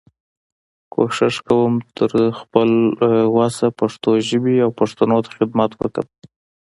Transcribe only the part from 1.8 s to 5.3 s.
چې تر خپل وسه پښتو ژبې او پښتنو ته